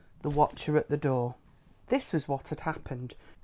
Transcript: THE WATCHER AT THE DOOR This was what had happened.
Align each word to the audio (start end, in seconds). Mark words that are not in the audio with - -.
THE 0.23 0.31
WATCHER 0.31 0.77
AT 0.77 0.89
THE 0.89 0.97
DOOR 0.97 1.35
This 1.89 2.11
was 2.11 2.27
what 2.27 2.47
had 2.47 2.61
happened. 2.61 3.13